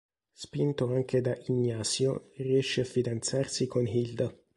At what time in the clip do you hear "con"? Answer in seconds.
3.67-3.85